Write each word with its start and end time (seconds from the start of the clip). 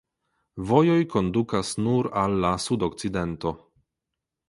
Vojoj 0.71 0.95
kondukas 1.11 1.75
nur 1.83 2.11
al 2.25 2.41
la 2.47 2.55
sudokcidento. 2.67 3.57